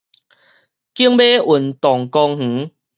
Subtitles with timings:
[0.03, 0.05] 景尾
[1.39, 2.71] 運動公園